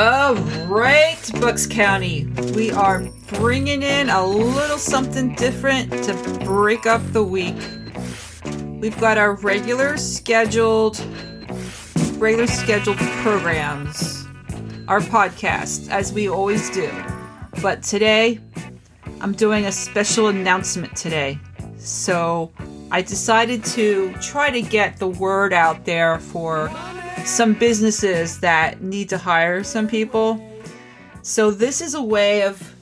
All 0.00 0.34
right, 0.66 1.20
Bucks 1.42 1.66
County, 1.66 2.24
we 2.54 2.70
are 2.70 3.06
bringing 3.34 3.82
in 3.82 4.08
a 4.08 4.24
little 4.24 4.78
something 4.78 5.34
different 5.34 5.92
to 6.04 6.14
break 6.42 6.86
up 6.86 7.02
the 7.12 7.22
week. 7.22 7.54
We've 8.80 8.98
got 8.98 9.18
our 9.18 9.34
regular 9.34 9.98
scheduled, 9.98 10.98
regular 12.16 12.46
scheduled 12.46 12.96
programs, 12.96 14.26
our 14.88 15.00
podcast, 15.00 15.90
as 15.90 16.14
we 16.14 16.30
always 16.30 16.70
do. 16.70 16.90
But 17.60 17.82
today, 17.82 18.40
I'm 19.20 19.32
doing 19.32 19.66
a 19.66 19.72
special 19.72 20.28
announcement 20.28 20.96
today. 20.96 21.38
So 21.76 22.52
I 22.90 23.02
decided 23.02 23.64
to 23.66 24.12
try 24.20 24.50
to 24.50 24.62
get 24.62 24.98
the 24.98 25.08
word 25.08 25.52
out 25.52 25.84
there 25.84 26.18
for 26.18 26.70
some 27.24 27.54
businesses 27.54 28.40
that 28.40 28.82
need 28.82 29.08
to 29.10 29.18
hire 29.18 29.62
some 29.62 29.86
people. 29.86 30.44
So 31.22 31.50
this 31.50 31.80
is 31.80 31.94
a 31.94 32.02
way 32.02 32.42
of 32.42 32.74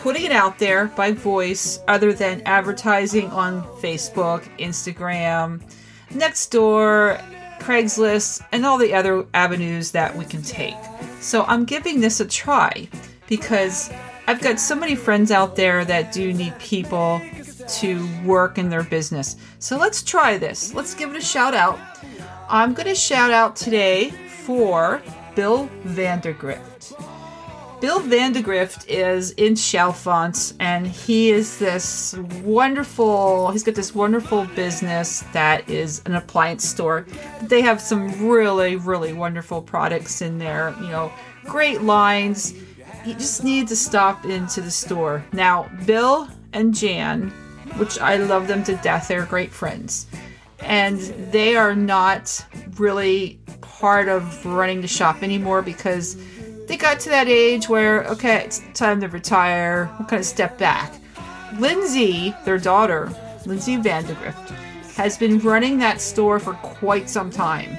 putting 0.00 0.24
it 0.24 0.32
out 0.32 0.58
there 0.58 0.86
by 0.86 1.12
voice 1.12 1.80
other 1.88 2.12
than 2.12 2.42
advertising 2.44 3.30
on 3.30 3.62
Facebook, 3.80 4.44
Instagram, 4.58 5.62
Nextdoor, 6.10 7.20
Craigslist, 7.58 8.42
and 8.52 8.64
all 8.64 8.78
the 8.78 8.94
other 8.94 9.26
avenues 9.34 9.90
that 9.92 10.14
we 10.14 10.24
can 10.24 10.42
take. 10.42 10.76
So 11.20 11.44
I'm 11.44 11.64
giving 11.64 12.00
this 12.00 12.20
a 12.20 12.26
try 12.26 12.88
because 13.28 13.90
I've 14.26 14.40
got 14.40 14.60
so 14.60 14.74
many 14.74 14.94
friends 14.94 15.30
out 15.30 15.56
there 15.56 15.84
that 15.84 16.12
do 16.12 16.32
need 16.32 16.56
people 16.58 17.20
to 17.68 18.08
work 18.24 18.58
in 18.58 18.68
their 18.68 18.82
business. 18.82 19.36
So 19.58 19.76
let's 19.76 20.02
try 20.02 20.38
this. 20.38 20.74
Let's 20.74 20.94
give 20.94 21.10
it 21.10 21.16
a 21.16 21.24
shout 21.24 21.54
out. 21.54 21.78
I'm 22.48 22.72
going 22.74 22.88
to 22.88 22.94
shout 22.94 23.30
out 23.30 23.56
today 23.56 24.10
for 24.10 25.02
Bill 25.34 25.68
Vandegrift. 25.84 26.94
Bill 27.80 28.00
Vandegrift 28.00 28.88
is 28.88 29.30
in 29.32 29.54
Chalfont 29.54 30.54
and 30.58 30.84
he 30.84 31.30
is 31.30 31.58
this 31.58 32.16
wonderful, 32.42 33.52
he's 33.52 33.62
got 33.62 33.76
this 33.76 33.94
wonderful 33.94 34.46
business 34.56 35.20
that 35.32 35.68
is 35.68 36.02
an 36.04 36.16
appliance 36.16 36.68
store. 36.68 37.06
They 37.42 37.60
have 37.60 37.80
some 37.80 38.26
really, 38.28 38.74
really 38.74 39.12
wonderful 39.12 39.62
products 39.62 40.22
in 40.22 40.38
there, 40.38 40.74
you 40.80 40.88
know, 40.88 41.12
great 41.44 41.82
lines. 41.82 42.52
You 43.06 43.14
just 43.14 43.44
need 43.44 43.68
to 43.68 43.76
stop 43.76 44.24
into 44.24 44.60
the 44.60 44.72
store. 44.72 45.24
Now, 45.32 45.70
Bill 45.86 46.28
and 46.52 46.74
Jan, 46.74 47.32
which 47.78 47.98
I 47.98 48.16
love 48.16 48.48
them 48.48 48.62
to 48.64 48.76
death, 48.76 49.08
they're 49.08 49.26
great 49.26 49.52
friends. 49.52 50.06
And 50.60 50.98
they 51.32 51.56
are 51.56 51.74
not 51.74 52.44
really 52.76 53.40
part 53.60 54.08
of 54.08 54.44
running 54.44 54.80
the 54.80 54.88
shop 54.88 55.22
anymore 55.22 55.62
because 55.62 56.16
they 56.66 56.76
got 56.76 57.00
to 57.00 57.08
that 57.10 57.28
age 57.28 57.68
where 57.68 58.04
okay 58.04 58.36
it's 58.44 58.62
time 58.74 59.00
to 59.00 59.08
retire. 59.08 59.88
We'll 59.98 60.08
kind 60.08 60.20
of 60.20 60.26
step 60.26 60.58
back. 60.58 60.92
Lindsay 61.58 62.34
their 62.44 62.58
daughter 62.58 63.10
lindsay 63.46 63.76
vandegrift 63.76 64.50
has 64.96 65.16
been 65.16 65.38
running 65.38 65.78
that 65.78 66.00
store 66.00 66.38
for 66.38 66.54
quite 66.54 67.08
some 67.08 67.30
time. 67.30 67.78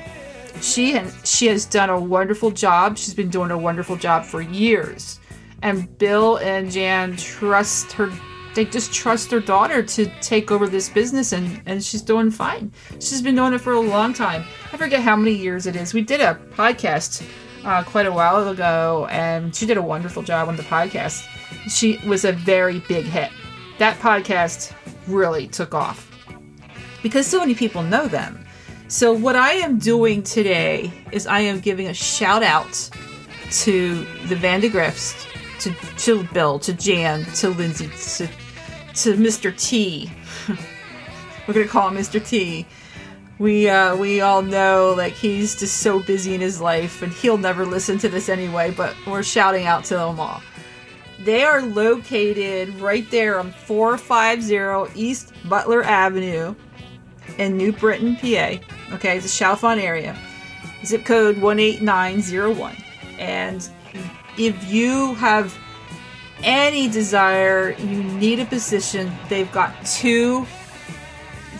She 0.62 0.98
and 0.98 1.14
she 1.26 1.48
has 1.48 1.66
done 1.66 1.90
a 1.90 2.00
wonderful 2.00 2.52
job. 2.52 2.98
She's 2.98 3.14
been 3.14 3.30
doing 3.30 3.52
a 3.52 3.58
wonderful 3.58 3.96
job 3.96 4.26
for 4.26 4.42
years. 4.42 5.20
And 5.62 5.98
bill 5.98 6.38
and 6.38 6.72
jan 6.72 7.18
trust 7.18 7.92
her 7.94 8.12
they 8.56 8.66
just 8.66 8.94
trust 8.94 9.30
their 9.30 9.40
daughter 9.40 9.84
to 9.84 10.06
take 10.22 10.52
over 10.52 10.68
this 10.68 10.90
business 10.90 11.32
and 11.32 11.62
and 11.66 11.84
she's 11.84 12.02
doing 12.02 12.32
fine. 12.32 12.72
She's 12.94 13.22
been 13.22 13.36
doing 13.36 13.54
it 13.54 13.62
for 13.62 13.74
a 13.74 13.80
long 13.80 14.14
time. 14.14 14.44
I 14.74 14.78
forget 14.78 15.02
how 15.02 15.16
many 15.16 15.34
years 15.34 15.66
it 15.66 15.76
is. 15.76 15.94
We 15.94 16.02
did 16.02 16.22
a 16.22 16.40
podcast 16.52 17.28
uh, 17.64 17.84
quite 17.84 18.06
a 18.06 18.12
while 18.12 18.48
ago 18.48 19.08
and 19.12 19.56
she 19.56 19.66
did 19.66 19.78
a 19.78 19.82
wonderful 19.82 20.24
job 20.24 20.48
on 20.48 20.56
the 20.56 20.64
podcast. 20.64 21.26
She 21.70 22.00
was 22.08 22.26
a 22.26 22.32
very 22.32 22.80
big 22.88 23.06
hit. 23.06 23.32
That 23.78 23.98
podcast 24.00 24.74
really 25.08 25.48
took 25.48 25.74
off 25.74 26.10
because 27.02 27.26
so 27.26 27.40
many 27.40 27.56
people 27.56 27.84
know 27.84 28.08
them. 28.08 28.46
So 28.88 29.14
what 29.14 29.36
i 29.36 29.52
am 29.52 29.78
doing 29.78 30.24
today 30.24 30.92
is 31.12 31.28
i 31.28 31.40
am 31.40 31.60
giving 31.60 31.88
a 31.88 31.94
shout 31.94 32.42
out 32.42 32.90
to 33.52 34.04
the 34.28 34.36
vandegrifts 34.36 35.28
to, 35.60 35.74
to 35.98 36.24
Bill, 36.34 36.60
to 36.60 36.74
Jan, 36.74 37.26
to 37.36 37.50
Lindsay, 37.50 37.88
to, 37.88 38.28
to 38.96 39.16
Mr. 39.16 39.58
T. 39.58 40.12
We're 41.48 41.54
gonna 41.54 41.68
call 41.68 41.90
him 41.90 41.98
Mr. 41.98 42.26
T. 42.26 42.66
We 43.40 43.70
uh, 43.70 43.96
we 43.96 44.22
all 44.22 44.42
know 44.42 44.94
like 44.98 45.14
he's 45.14 45.58
just 45.58 45.78
so 45.78 46.00
busy 46.02 46.36
in 46.36 46.42
his 46.42 46.60
life, 46.60 47.02
and 47.02 47.12
he'll 47.12 47.38
never 47.38 47.66
listen 47.66 47.98
to 48.00 48.10
this 48.10 48.30
anyway. 48.30 48.72
But 48.72 48.96
we're 49.08 49.24
shouting 49.24 49.66
out 49.66 49.86
to 49.86 49.96
them 49.96 50.20
all. 50.20 50.42
They 51.24 51.44
are 51.44 51.62
located 51.62 52.80
right 52.80 53.10
there 53.12 53.40
on 53.40 53.52
450 53.52 55.00
East 55.00 55.34
Butler 55.46 55.84
Avenue 55.84 56.56
in 57.38 57.58
New 57.58 57.72
Britain, 57.72 58.16
PA. 58.16 58.58
Okay, 58.94 59.18
it's 59.18 59.26
a 59.26 59.44
Chalfont 59.44 59.82
area. 59.82 60.18
Zip 60.86 61.06
code 61.06 61.38
18901. 61.38 62.76
And 63.18 63.70
if 64.38 64.72
you 64.72 65.16
have 65.16 65.58
any 66.44 66.88
desire, 66.88 67.72
you 67.72 68.04
need 68.04 68.40
a 68.40 68.46
position, 68.46 69.12
they've 69.28 69.52
got 69.52 69.86
two 69.86 70.46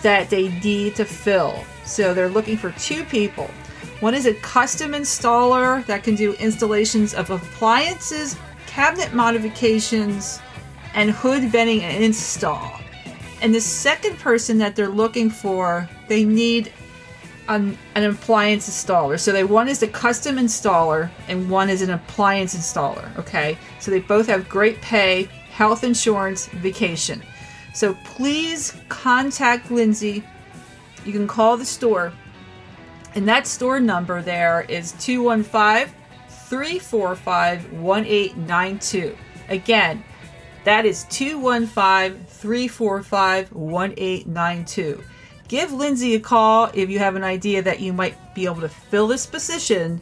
that 0.02 0.30
they 0.30 0.48
need 0.60 0.96
to 0.96 1.04
fill. 1.04 1.64
So 1.84 2.14
they're 2.14 2.28
looking 2.28 2.56
for 2.56 2.72
two 2.72 3.04
people. 3.04 3.50
One 4.00 4.14
is 4.14 4.24
a 4.24 4.34
custom 4.34 4.92
installer 4.92 5.84
that 5.86 6.02
can 6.02 6.14
do 6.14 6.32
installations 6.34 7.12
of 7.12 7.30
appliances, 7.30 8.36
cabinet 8.66 9.12
modifications, 9.12 10.40
and 10.94 11.10
hood 11.10 11.44
venting 11.44 11.82
and 11.82 12.02
install. 12.02 12.80
And 13.42 13.54
the 13.54 13.60
second 13.60 14.18
person 14.18 14.58
that 14.58 14.76
they're 14.76 14.88
looking 14.88 15.28
for, 15.30 15.88
they 16.08 16.24
need 16.24 16.72
an, 17.50 17.76
an 17.96 18.04
appliance 18.04 18.70
installer. 18.70 19.18
So 19.18 19.32
they 19.32 19.44
one 19.44 19.68
is 19.68 19.82
a 19.82 19.88
custom 19.88 20.36
installer 20.36 21.10
and 21.28 21.50
one 21.50 21.68
is 21.68 21.82
an 21.82 21.90
appliance 21.90 22.56
installer. 22.56 23.16
Okay, 23.18 23.58
so 23.80 23.90
they 23.90 24.00
both 24.00 24.28
have 24.28 24.48
great 24.48 24.80
pay, 24.80 25.24
health 25.50 25.82
insurance, 25.82 26.46
vacation. 26.46 27.22
So 27.74 27.94
please 28.04 28.76
contact 28.88 29.70
Lindsay. 29.70 30.24
You 31.04 31.12
can 31.12 31.26
call 31.26 31.56
the 31.56 31.64
store, 31.64 32.12
and 33.14 33.26
that 33.28 33.46
store 33.46 33.80
number 33.80 34.22
there 34.22 34.62
is 34.68 34.92
215 34.92 35.92
345 36.28 37.72
1892. 37.72 39.16
Again, 39.48 40.04
that 40.64 40.84
is 40.84 41.04
215 41.10 42.24
345 42.26 43.52
1892 43.52 45.02
give 45.50 45.72
Lindsay 45.72 46.14
a 46.14 46.20
call 46.20 46.70
if 46.74 46.88
you 46.90 47.00
have 47.00 47.16
an 47.16 47.24
idea 47.24 47.60
that 47.60 47.80
you 47.80 47.92
might 47.92 48.36
be 48.36 48.44
able 48.44 48.60
to 48.60 48.68
fill 48.68 49.08
this 49.08 49.26
position 49.26 50.00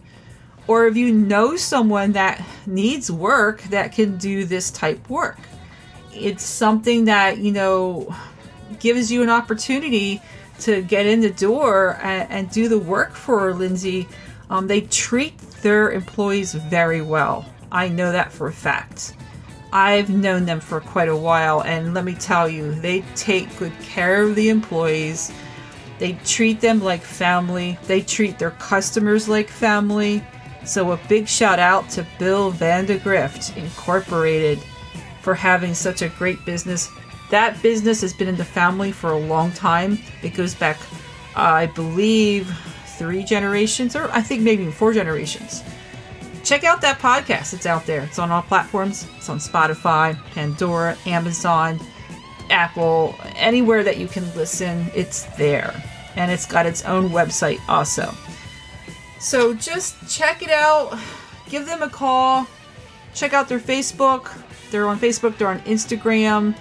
or 0.66 0.86
if 0.86 0.94
you 0.94 1.10
know 1.10 1.56
someone 1.56 2.12
that 2.12 2.44
needs 2.66 3.10
work 3.10 3.62
that 3.62 3.92
can 3.92 4.18
do 4.18 4.44
this 4.44 4.70
type 4.70 5.08
work. 5.08 5.38
It's 6.12 6.44
something 6.44 7.06
that, 7.06 7.38
you 7.38 7.50
know, 7.50 8.14
gives 8.78 9.10
you 9.10 9.22
an 9.22 9.30
opportunity 9.30 10.20
to 10.60 10.82
get 10.82 11.06
in 11.06 11.20
the 11.20 11.30
door 11.30 11.98
and, 12.02 12.30
and 12.30 12.50
do 12.50 12.68
the 12.68 12.78
work 12.78 13.14
for 13.14 13.54
Lindsay. 13.54 14.06
Um, 14.50 14.66
they 14.66 14.82
treat 14.82 15.38
their 15.62 15.92
employees 15.92 16.52
very 16.52 17.00
well. 17.00 17.46
I 17.72 17.88
know 17.88 18.12
that 18.12 18.32
for 18.32 18.48
a 18.48 18.52
fact. 18.52 19.14
I've 19.72 20.08
known 20.08 20.46
them 20.46 20.60
for 20.60 20.80
quite 20.80 21.08
a 21.08 21.16
while, 21.16 21.62
and 21.62 21.92
let 21.92 22.04
me 22.04 22.14
tell 22.14 22.48
you, 22.48 22.74
they 22.74 23.02
take 23.14 23.58
good 23.58 23.78
care 23.82 24.22
of 24.22 24.34
the 24.34 24.48
employees. 24.48 25.32
They 25.98 26.14
treat 26.24 26.60
them 26.60 26.80
like 26.80 27.02
family. 27.02 27.78
They 27.86 28.00
treat 28.00 28.38
their 28.38 28.52
customers 28.52 29.28
like 29.28 29.48
family. 29.48 30.24
So, 30.64 30.92
a 30.92 31.00
big 31.08 31.28
shout 31.28 31.58
out 31.58 31.88
to 31.90 32.06
Bill 32.18 32.50
Vandegrift 32.50 33.56
Incorporated 33.56 34.58
for 35.20 35.34
having 35.34 35.74
such 35.74 36.02
a 36.02 36.08
great 36.08 36.42
business. 36.46 36.88
That 37.30 37.60
business 37.62 38.00
has 38.00 38.14
been 38.14 38.28
in 38.28 38.36
the 38.36 38.44
family 38.44 38.90
for 38.90 39.12
a 39.12 39.18
long 39.18 39.52
time. 39.52 39.98
It 40.22 40.34
goes 40.34 40.54
back, 40.54 40.78
uh, 41.36 41.40
I 41.40 41.66
believe, 41.66 42.50
three 42.96 43.22
generations, 43.22 43.94
or 43.94 44.10
I 44.12 44.22
think 44.22 44.42
maybe 44.42 44.70
four 44.70 44.94
generations 44.94 45.62
check 46.48 46.64
out 46.64 46.80
that 46.80 46.98
podcast. 46.98 47.52
It's 47.52 47.66
out 47.66 47.84
there. 47.84 48.00
It's 48.00 48.18
on 48.18 48.30
all 48.30 48.40
platforms. 48.40 49.06
It's 49.18 49.28
on 49.28 49.38
Spotify, 49.38 50.18
Pandora, 50.30 50.96
Amazon, 51.04 51.78
Apple, 52.48 53.14
anywhere 53.36 53.84
that 53.84 53.98
you 53.98 54.08
can 54.08 54.24
listen. 54.34 54.90
It's 54.94 55.24
there. 55.36 55.74
And 56.16 56.30
it's 56.30 56.46
got 56.46 56.64
its 56.64 56.86
own 56.86 57.10
website 57.10 57.60
also. 57.68 58.14
So 59.20 59.52
just 59.52 60.08
check 60.08 60.42
it 60.42 60.48
out. 60.48 60.98
Give 61.50 61.66
them 61.66 61.82
a 61.82 61.90
call. 61.90 62.46
Check 63.12 63.34
out 63.34 63.50
their 63.50 63.60
Facebook. 63.60 64.32
They're 64.70 64.86
on 64.86 64.98
Facebook, 64.98 65.36
they're 65.36 65.48
on 65.48 65.60
Instagram, 65.60 66.56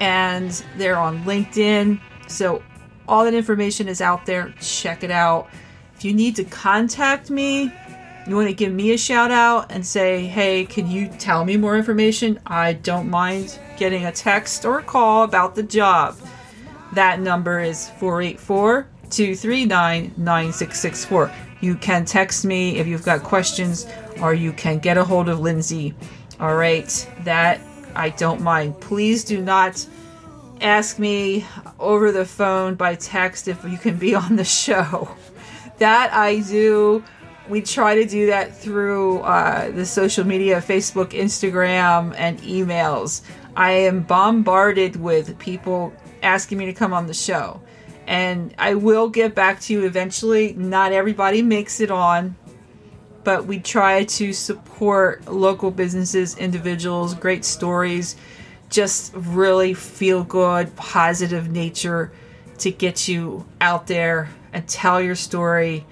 and 0.00 0.50
they're 0.76 0.98
on 0.98 1.22
LinkedIn. 1.24 2.00
So 2.26 2.60
all 3.06 3.24
that 3.24 3.34
information 3.34 3.86
is 3.86 4.00
out 4.00 4.26
there. 4.26 4.52
Check 4.60 5.04
it 5.04 5.12
out. 5.12 5.48
If 5.94 6.04
you 6.04 6.12
need 6.12 6.34
to 6.36 6.44
contact 6.44 7.30
me, 7.30 7.72
you 8.28 8.36
want 8.36 8.48
to 8.48 8.54
give 8.54 8.72
me 8.72 8.92
a 8.92 8.98
shout 8.98 9.30
out 9.30 9.72
and 9.72 9.86
say, 9.86 10.26
hey, 10.26 10.66
can 10.66 10.90
you 10.90 11.08
tell 11.08 11.46
me 11.46 11.56
more 11.56 11.78
information? 11.78 12.38
I 12.46 12.74
don't 12.74 13.08
mind 13.08 13.58
getting 13.78 14.04
a 14.04 14.12
text 14.12 14.66
or 14.66 14.80
a 14.80 14.82
call 14.82 15.22
about 15.22 15.54
the 15.54 15.62
job. 15.62 16.14
That 16.92 17.20
number 17.20 17.60
is 17.60 17.88
484 17.88 18.86
239 19.08 20.12
9664. 20.18 21.32
You 21.60 21.74
can 21.76 22.04
text 22.04 22.44
me 22.44 22.78
if 22.78 22.86
you've 22.86 23.04
got 23.04 23.22
questions, 23.22 23.86
or 24.20 24.34
you 24.34 24.52
can 24.52 24.78
get 24.78 24.98
a 24.98 25.04
hold 25.04 25.30
of 25.30 25.40
Lindsay. 25.40 25.94
All 26.38 26.54
right, 26.54 27.10
that 27.24 27.60
I 27.94 28.10
don't 28.10 28.42
mind. 28.42 28.78
Please 28.80 29.24
do 29.24 29.40
not 29.40 29.86
ask 30.60 30.98
me 30.98 31.46
over 31.78 32.12
the 32.12 32.26
phone 32.26 32.74
by 32.74 32.94
text 32.94 33.48
if 33.48 33.64
you 33.64 33.78
can 33.78 33.96
be 33.96 34.14
on 34.14 34.36
the 34.36 34.44
show. 34.64 35.08
That 35.78 36.12
I 36.12 36.40
do 36.40 37.04
we 37.48 37.62
try 37.62 37.94
to 37.94 38.04
do 38.04 38.26
that 38.26 38.56
through 38.56 39.20
uh, 39.20 39.70
the 39.70 39.86
social 39.86 40.24
media 40.24 40.60
Facebook, 40.60 41.10
Instagram, 41.10 42.14
and 42.16 42.38
emails. 42.40 43.22
I 43.56 43.72
am 43.72 44.02
bombarded 44.02 44.96
with 44.96 45.38
people 45.38 45.92
asking 46.22 46.58
me 46.58 46.66
to 46.66 46.72
come 46.72 46.92
on 46.92 47.06
the 47.06 47.14
show. 47.14 47.60
And 48.06 48.54
I 48.58 48.74
will 48.74 49.08
get 49.08 49.34
back 49.34 49.60
to 49.62 49.72
you 49.72 49.84
eventually. 49.84 50.54
Not 50.54 50.92
everybody 50.92 51.42
makes 51.42 51.80
it 51.80 51.90
on, 51.90 52.36
but 53.24 53.46
we 53.46 53.58
try 53.58 54.04
to 54.04 54.32
support 54.32 55.26
local 55.26 55.70
businesses, 55.70 56.36
individuals, 56.38 57.14
great 57.14 57.44
stories, 57.44 58.16
just 58.70 59.12
really 59.14 59.74
feel 59.74 60.24
good, 60.24 60.74
positive 60.76 61.50
nature 61.50 62.12
to 62.58 62.70
get 62.70 63.08
you 63.08 63.46
out 63.60 63.86
there 63.86 64.28
and 64.52 64.66
tell 64.66 65.00
your 65.00 65.14
story 65.14 65.84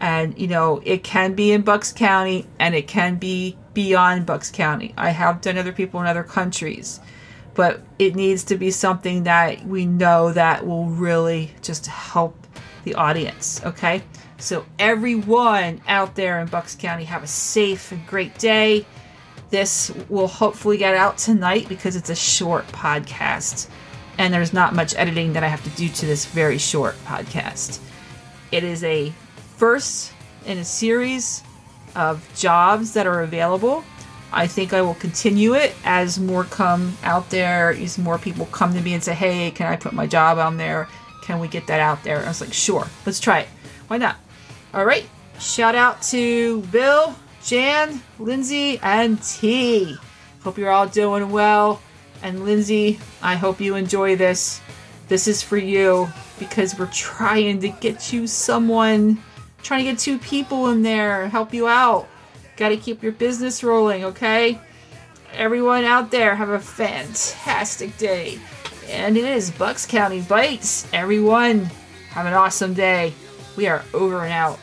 and 0.00 0.38
you 0.38 0.48
know 0.48 0.80
it 0.84 1.04
can 1.04 1.34
be 1.34 1.52
in 1.52 1.62
bucks 1.62 1.92
county 1.92 2.46
and 2.58 2.74
it 2.74 2.88
can 2.88 3.16
be 3.16 3.56
beyond 3.74 4.26
bucks 4.26 4.50
county. 4.50 4.92
I 4.96 5.10
have 5.10 5.40
done 5.40 5.58
other 5.58 5.72
people 5.72 6.00
in 6.00 6.06
other 6.06 6.24
countries 6.24 7.00
but 7.54 7.82
it 7.98 8.14
needs 8.14 8.44
to 8.44 8.56
be 8.56 8.70
something 8.70 9.24
that 9.24 9.64
we 9.66 9.84
know 9.84 10.32
that 10.32 10.66
will 10.66 10.86
really 10.86 11.50
just 11.62 11.86
help 11.86 12.46
the 12.84 12.94
audience 12.94 13.60
okay? 13.64 14.02
So 14.38 14.64
everyone 14.78 15.82
out 15.86 16.14
there 16.14 16.40
in 16.40 16.48
bucks 16.48 16.74
county 16.74 17.04
have 17.04 17.22
a 17.22 17.26
safe 17.26 17.92
and 17.92 18.06
great 18.06 18.38
day. 18.38 18.86
This 19.50 19.92
will 20.08 20.28
hopefully 20.28 20.78
get 20.78 20.94
out 20.94 21.18
tonight 21.18 21.68
because 21.68 21.94
it's 21.96 22.08
a 22.08 22.14
short 22.14 22.66
podcast 22.68 23.68
and 24.16 24.32
there's 24.32 24.52
not 24.52 24.74
much 24.74 24.94
editing 24.96 25.32
that 25.32 25.42
i 25.42 25.48
have 25.48 25.64
to 25.64 25.70
do 25.70 25.88
to 25.88 26.06
this 26.06 26.26
very 26.26 26.58
short 26.58 26.94
podcast. 27.04 27.80
It 28.52 28.64
is 28.64 28.82
a 28.84 29.12
first 29.60 30.14
in 30.46 30.56
a 30.56 30.64
series 30.64 31.42
of 31.94 32.26
jobs 32.34 32.94
that 32.94 33.06
are 33.06 33.20
available. 33.20 33.84
I 34.32 34.46
think 34.46 34.72
I 34.72 34.80
will 34.80 34.94
continue 34.94 35.52
it 35.54 35.74
as 35.84 36.18
more 36.18 36.44
come 36.44 36.96
out 37.02 37.28
there, 37.28 37.68
as 37.72 37.98
more 37.98 38.16
people 38.16 38.46
come 38.46 38.72
to 38.72 38.80
me 38.80 38.94
and 38.94 39.04
say, 39.04 39.12
hey, 39.12 39.50
can 39.50 39.66
I 39.66 39.76
put 39.76 39.92
my 39.92 40.06
job 40.06 40.38
on 40.38 40.56
there? 40.56 40.88
Can 41.22 41.40
we 41.40 41.46
get 41.46 41.66
that 41.66 41.78
out 41.78 42.02
there? 42.02 42.24
I 42.24 42.28
was 42.28 42.40
like, 42.40 42.54
sure, 42.54 42.86
let's 43.04 43.20
try 43.20 43.40
it. 43.40 43.48
Why 43.88 43.98
not? 43.98 44.16
All 44.72 44.86
right. 44.86 45.04
Shout 45.38 45.74
out 45.74 46.00
to 46.04 46.62
Bill, 46.72 47.14
Jan, 47.44 48.00
Lindsay, 48.18 48.78
and 48.82 49.22
T. 49.22 49.94
Hope 50.42 50.56
you're 50.56 50.70
all 50.70 50.86
doing 50.86 51.30
well. 51.30 51.82
And 52.22 52.46
Lindsay, 52.46 52.98
I 53.20 53.36
hope 53.36 53.60
you 53.60 53.74
enjoy 53.74 54.16
this. 54.16 54.62
This 55.08 55.28
is 55.28 55.42
for 55.42 55.58
you 55.58 56.08
because 56.38 56.78
we're 56.78 56.86
trying 56.86 57.60
to 57.60 57.68
get 57.68 58.10
you 58.10 58.26
someone 58.26 59.22
trying 59.62 59.84
to 59.84 59.90
get 59.90 59.98
two 59.98 60.18
people 60.18 60.68
in 60.70 60.82
there 60.82 61.28
help 61.28 61.52
you 61.54 61.68
out. 61.68 62.08
Got 62.56 62.70
to 62.70 62.76
keep 62.76 63.02
your 63.02 63.12
business 63.12 63.64
rolling, 63.64 64.04
okay? 64.04 64.58
Everyone 65.34 65.84
out 65.84 66.10
there, 66.10 66.34
have 66.34 66.50
a 66.50 66.58
fantastic 66.58 67.96
day. 67.96 68.38
And 68.88 69.16
it 69.16 69.24
is 69.24 69.50
Bucks 69.50 69.86
County 69.86 70.20
Bytes. 70.20 70.86
Everyone, 70.92 71.70
have 72.10 72.26
an 72.26 72.34
awesome 72.34 72.74
day. 72.74 73.14
We 73.56 73.68
are 73.68 73.84
over 73.94 74.24
and 74.24 74.32
out. 74.32 74.58